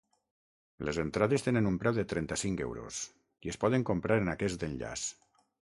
[0.87, 3.01] Les entrades tenen un preu de trenta-cinc euros,
[3.47, 5.11] i es poden comprar en aquest enllaç.